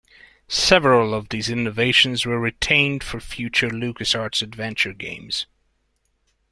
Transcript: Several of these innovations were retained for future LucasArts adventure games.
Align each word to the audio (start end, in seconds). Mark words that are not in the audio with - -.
Several 0.47 1.13
of 1.13 1.29
these 1.29 1.47
innovations 1.47 2.25
were 2.25 2.39
retained 2.39 3.03
for 3.03 3.19
future 3.19 3.69
LucasArts 3.69 4.41
adventure 4.41 4.93
games. 4.93 5.45